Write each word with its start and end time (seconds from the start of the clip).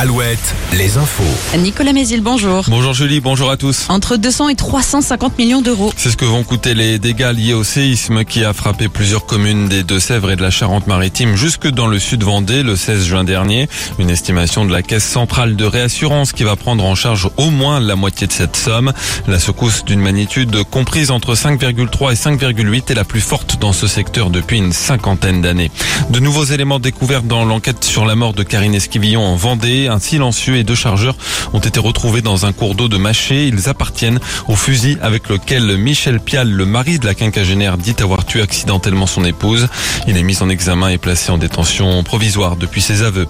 Alouette, 0.00 0.54
les 0.72 0.96
infos. 0.96 1.58
Nicolas 1.58 1.92
Mézil, 1.92 2.22
bonjour. 2.22 2.64
Bonjour 2.68 2.94
Julie, 2.94 3.20
bonjour 3.20 3.50
à 3.50 3.58
tous. 3.58 3.84
Entre 3.90 4.16
200 4.16 4.48
et 4.48 4.54
350 4.54 5.36
millions 5.36 5.60
d'euros. 5.60 5.92
C'est 5.94 6.08
ce 6.08 6.16
que 6.16 6.24
vont 6.24 6.42
coûter 6.42 6.72
les 6.72 6.98
dégâts 6.98 7.32
liés 7.34 7.52
au 7.52 7.64
séisme 7.64 8.24
qui 8.24 8.42
a 8.42 8.54
frappé 8.54 8.88
plusieurs 8.88 9.26
communes 9.26 9.68
des 9.68 9.82
Deux-Sèvres 9.82 10.30
et 10.30 10.36
de 10.36 10.42
la 10.42 10.48
Charente-Maritime 10.48 11.36
jusque 11.36 11.68
dans 11.68 11.86
le 11.86 11.98
sud 11.98 12.22
Vendée 12.22 12.62
le 12.62 12.76
16 12.76 13.04
juin 13.04 13.24
dernier. 13.24 13.68
Une 13.98 14.08
estimation 14.08 14.64
de 14.64 14.72
la 14.72 14.80
Caisse 14.80 15.04
centrale 15.04 15.54
de 15.54 15.66
réassurance 15.66 16.32
qui 16.32 16.44
va 16.44 16.56
prendre 16.56 16.82
en 16.82 16.94
charge 16.94 17.28
au 17.36 17.50
moins 17.50 17.78
la 17.78 17.94
moitié 17.94 18.26
de 18.26 18.32
cette 18.32 18.56
somme. 18.56 18.94
La 19.28 19.38
secousse 19.38 19.84
d'une 19.84 20.00
magnitude 20.00 20.64
comprise 20.64 21.10
entre 21.10 21.34
5,3 21.34 22.12
et 22.12 22.14
5,8 22.14 22.90
est 22.90 22.94
la 22.94 23.04
plus 23.04 23.20
forte 23.20 23.60
dans 23.60 23.74
ce 23.74 23.86
secteur 23.86 24.30
depuis 24.30 24.56
une 24.56 24.72
cinquantaine 24.72 25.42
d'années. 25.42 25.70
De 26.08 26.20
nouveaux 26.20 26.44
éléments 26.44 26.78
découverts 26.78 27.22
dans 27.22 27.44
l'enquête 27.44 27.84
sur 27.84 28.06
la 28.06 28.14
mort 28.14 28.32
de 28.32 28.44
Karine 28.44 28.74
Esquivillon 28.74 29.26
en 29.26 29.36
Vendée. 29.36 29.89
Un 29.90 29.98
silencieux 29.98 30.54
et 30.54 30.62
deux 30.62 30.76
chargeurs 30.76 31.16
ont 31.52 31.58
été 31.58 31.80
retrouvés 31.80 32.22
dans 32.22 32.46
un 32.46 32.52
cours 32.52 32.76
d'eau 32.76 32.86
de 32.86 32.96
Maché. 32.96 33.48
Ils 33.48 33.68
appartiennent 33.68 34.20
au 34.46 34.54
fusil 34.54 34.98
avec 35.02 35.28
lequel 35.28 35.76
Michel 35.76 36.20
Pial, 36.20 36.48
le 36.48 36.64
mari 36.64 37.00
de 37.00 37.06
la 37.06 37.14
quinquagénaire, 37.14 37.76
dit 37.76 37.96
avoir 38.00 38.24
tué 38.24 38.40
accidentellement 38.40 39.08
son 39.08 39.24
épouse. 39.24 39.66
Il 40.06 40.16
est 40.16 40.22
mis 40.22 40.40
en 40.42 40.48
examen 40.48 40.90
et 40.90 40.98
placé 40.98 41.32
en 41.32 41.38
détention 41.38 42.04
provisoire 42.04 42.54
depuis 42.54 42.80
ses 42.80 43.02
aveux. 43.02 43.26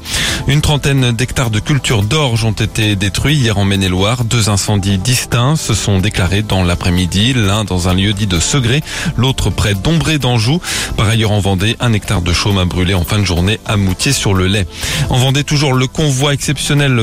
Une 0.48 0.60
trentaine 0.60 1.12
d'hectares 1.12 1.48
de 1.48 1.60
culture 1.60 2.02
d'orge 2.02 2.44
ont 2.44 2.52
été 2.52 2.94
détruits 2.94 3.36
hier 3.36 3.56
en 3.56 3.64
Maine-et-Loire. 3.64 4.24
Deux 4.24 4.50
incendies 4.50 4.98
distincts 4.98 5.56
se 5.56 5.72
sont 5.72 5.98
déclarés 5.98 6.42
dans 6.42 6.62
l'après-midi, 6.62 7.32
l'un 7.32 7.64
dans 7.64 7.88
un 7.88 7.94
lieu 7.94 8.12
dit 8.12 8.26
de 8.26 8.38
Segré, 8.38 8.82
l'autre 9.16 9.48
près 9.48 9.72
d'Ombré 9.72 10.18
d'Anjou. 10.18 10.60
Par 10.98 11.08
ailleurs 11.08 11.32
en 11.32 11.40
Vendée, 11.40 11.76
un 11.80 11.94
hectare 11.94 12.20
de 12.20 12.34
chaume 12.34 12.58
a 12.58 12.66
brûlé 12.66 12.92
en 12.92 13.04
fin 13.04 13.18
de 13.18 13.24
journée 13.24 13.60
à 13.64 13.78
Moutier-sur-le-Lait. 13.78 14.66
En 15.08 15.16
Vendée, 15.16 15.42
toujours 15.42 15.72
le 15.72 15.86
convoi 15.86 16.34
exceptionnel 16.34 16.49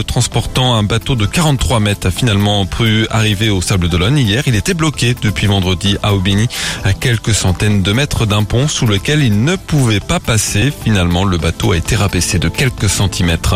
transportant 0.08 0.76
un 0.76 0.84
bateau 0.84 1.16
de 1.16 1.26
43 1.26 1.80
mètres 1.80 2.08
a 2.08 2.12
finalement 2.12 2.66
pu 2.66 3.08
arriver 3.10 3.50
au 3.50 3.62
Sable 3.62 3.88
d'Olonne. 3.88 4.18
Hier, 4.18 4.44
il 4.48 4.56
était 4.56 4.74
bloqué 4.74 5.16
depuis 5.22 5.48
vendredi 5.48 5.98
à 6.04 6.14
Aubigny, 6.14 6.48
à 6.84 6.94
quelques 6.94 7.34
centaines 7.34 7.82
de 7.82 7.94
mètres 7.94 8.26
d'un 8.26 8.44
pont 8.44 8.68
sous 8.68 8.88
lequel 8.88 9.24
il 9.24 9.44
ne 9.44 9.56
pouvait 9.56 10.00
pas 10.00 10.20
passer. 10.20 10.74
Finalement, 10.84 11.24
le 11.24 11.38
bateau 11.38 11.72
a 11.72 11.78
été 11.78 11.96
rabaissé 11.96 12.40
de 12.40 12.50
quelques 12.50 12.90
centimètres. 12.90 13.56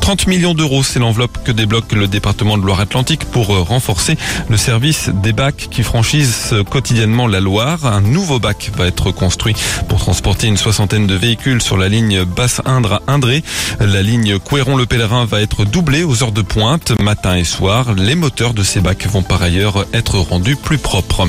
30 0.00 0.26
millions 0.26 0.54
d'euros, 0.54 0.82
c'est 0.82 0.98
l'enveloppe 0.98 1.44
que 1.44 1.52
débloque 1.52 1.92
le 1.92 2.08
département 2.08 2.56
de 2.56 2.64
Loire-Atlantique 2.64 3.24
pour 3.26 3.48
renforcer 3.48 4.16
le 4.48 4.56
service 4.56 5.10
des 5.10 5.32
bacs 5.32 5.68
qui 5.70 5.82
franchissent 5.82 6.54
quotidiennement 6.70 7.26
la 7.26 7.40
Loire. 7.40 7.86
Un 7.86 8.00
nouveau 8.00 8.38
bac 8.38 8.70
va 8.76 8.86
être 8.86 9.10
construit 9.10 9.54
pour 9.88 9.98
transporter 9.98 10.46
une 10.46 10.56
soixantaine 10.56 11.06
de 11.06 11.14
véhicules 11.14 11.60
sur 11.60 11.76
la 11.76 11.88
ligne 11.88 12.24
Basse-Indre 12.24 13.02
à 13.06 13.12
Indré. 13.12 13.42
La 13.80 14.02
ligne 14.02 14.38
Couéron-le-Pèlerin 14.38 15.17
va 15.24 15.40
être 15.40 15.64
doublée 15.64 16.04
aux 16.04 16.22
heures 16.22 16.32
de 16.32 16.42
pointe, 16.42 16.92
matin 17.00 17.36
et 17.36 17.44
soir. 17.44 17.94
Les 17.94 18.14
moteurs 18.14 18.54
de 18.54 18.62
ces 18.62 18.80
bacs 18.80 19.06
vont 19.06 19.22
par 19.22 19.42
ailleurs 19.42 19.86
être 19.92 20.18
rendus 20.18 20.56
plus 20.56 20.78
propres. 20.78 21.28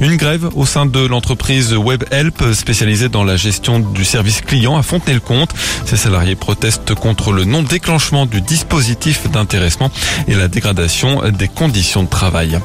Une 0.00 0.16
grève 0.16 0.48
au 0.54 0.66
sein 0.66 0.86
de 0.86 1.00
l'entreprise 1.00 1.72
WebHelp 1.72 2.54
spécialisée 2.54 3.08
dans 3.08 3.24
la 3.24 3.36
gestion 3.36 3.78
du 3.78 4.04
service 4.04 4.40
client 4.40 4.76
à 4.76 4.82
Fontenay-le-Comte. 4.82 5.54
Ces 5.84 5.96
salariés 5.96 6.34
protestent 6.34 6.94
contre 6.94 7.32
le 7.32 7.44
non-déclenchement 7.44 8.26
du 8.26 8.40
dispositif 8.40 9.30
d'intéressement 9.30 9.90
et 10.26 10.34
la 10.34 10.48
dégradation 10.48 11.22
des 11.30 11.48
conditions 11.48 12.02
de 12.02 12.08
travail. 12.08 12.58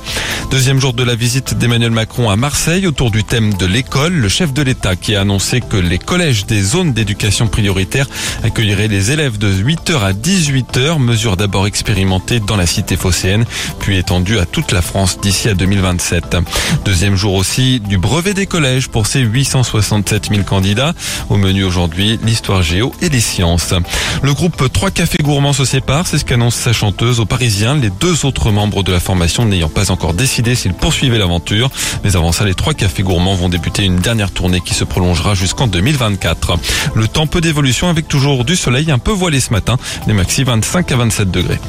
Deuxième 0.51 0.79
jour 0.79 0.93
de 0.93 1.03
la 1.03 1.15
visite 1.15 1.57
d'Emmanuel 1.57 1.91
Macron 1.91 2.29
à 2.29 2.35
Marseille 2.35 2.87
autour 2.87 3.11
du 3.11 3.23
thème 3.23 3.53
de 3.53 3.65
l'école. 3.65 4.13
Le 4.13 4.29
chef 4.29 4.53
de 4.53 4.61
l'État 4.61 4.95
qui 4.95 5.15
a 5.15 5.21
annoncé 5.21 5.61
que 5.61 5.77
les 5.77 5.99
collèges 5.99 6.45
des 6.45 6.61
zones 6.61 6.93
d'éducation 6.93 7.47
prioritaire 7.47 8.07
accueilleraient 8.43 8.87
les 8.87 9.11
élèves 9.11 9.37
de 9.37 9.51
8h 9.51 9.99
à 9.99 10.13
18h, 10.13 10.56
mesure 10.99 11.37
d'abord 11.37 11.67
expérimentée 11.67 12.39
dans 12.39 12.57
la 12.57 12.65
cité 12.65 12.95
phocéenne, 12.95 13.45
puis 13.79 13.97
étendue 13.97 14.39
à 14.39 14.45
toute 14.45 14.71
la 14.71 14.81
France 14.81 15.19
d'ici 15.21 15.49
à 15.49 15.53
2027. 15.53 16.37
Deuxième 16.85 17.15
jour 17.15 17.33
aussi 17.33 17.79
du 17.79 17.97
brevet 17.97 18.33
des 18.33 18.45
collèges 18.45 18.87
pour 18.87 19.07
ces 19.07 19.19
867 19.19 20.29
000 20.29 20.43
candidats. 20.43 20.93
Au 21.29 21.37
menu 21.37 21.63
aujourd'hui, 21.63 22.19
l'histoire 22.23 22.61
géo 22.61 22.93
et 23.01 23.09
les 23.09 23.21
sciences. 23.21 23.73
Le 24.21 24.33
groupe 24.33 24.71
3 24.71 24.91
Cafés 24.91 25.23
Gourmands 25.23 25.53
se 25.53 25.65
sépare, 25.65 26.07
c'est 26.07 26.17
ce 26.17 26.25
qu'annonce 26.25 26.55
sa 26.55 26.73
chanteuse 26.73 27.19
aux 27.19 27.25
Parisiens. 27.25 27.75
Les 27.75 27.89
deux 27.89 28.25
autres 28.25 28.51
membres 28.51 28.83
de 28.83 28.91
la 28.91 28.99
formation 28.99 29.45
n'ayant 29.45 29.69
pas 29.69 29.91
encore 29.91 30.13
décidé 30.13 30.55
s'ils 30.55 30.73
poursuivaient 30.73 31.17
l'aventure. 31.17 31.69
Mais 32.03 32.15
avant 32.15 32.31
ça, 32.31 32.45
les 32.45 32.55
3 32.55 32.73
Cafés 32.73 33.03
Gourmands 33.03 33.35
vont 33.35 33.49
débuter 33.49 33.83
une 33.83 33.97
dernière 33.97 34.31
tournée 34.31 34.61
qui 34.61 34.73
se 34.73 34.83
prolongera 34.83 35.35
jusqu'en 35.35 35.67
2024. 35.67 36.57
Le 36.95 37.07
temps 37.07 37.27
peu 37.27 37.41
d'évolution 37.41 37.89
avec 37.89 38.07
toujours 38.07 38.45
du 38.45 38.55
soleil 38.55 38.91
un 38.91 38.99
peu 38.99 39.11
voilé 39.11 39.39
ce 39.39 39.51
matin. 39.51 39.77
Les 40.07 40.13
25 40.47 40.91
à 40.93 40.95
27 40.95 41.29
degrés. 41.29 41.59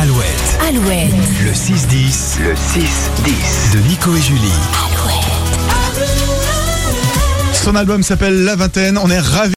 Alouette, 0.00 0.58
Alouette. 0.68 1.10
le 1.44 1.50
6-10, 1.50 2.42
le 2.44 2.54
6-10 2.54 3.74
de 3.74 3.88
Nico 3.88 4.14
et 4.14 4.20
Julie. 4.22 4.52
Son 7.54 7.74
album 7.74 8.04
s'appelle 8.04 8.44
La 8.44 8.54
Vingtaine. 8.54 8.96
On 8.98 9.10
est 9.10 9.18
ravis. 9.18 9.54